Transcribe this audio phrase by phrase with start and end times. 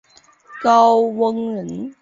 [0.63, 1.89] 高翥人。